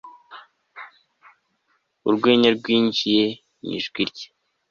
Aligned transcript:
Urwenya 2.07 2.49
rwinjiye 2.57 3.25
mu 3.63 3.69
ijwi 3.77 4.01
rye 4.09 4.27